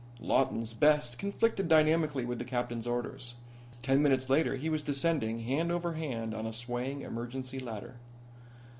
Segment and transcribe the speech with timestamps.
[0.19, 3.35] Lawton's "best" conflicted dynamically with the captain's orders.
[3.83, 7.97] Ten minutes later he was descending, hand over hand, on a swaying emergency ladder.